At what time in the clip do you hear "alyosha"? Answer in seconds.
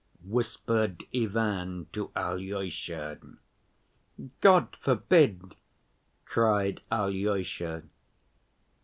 2.15-3.19, 6.91-7.83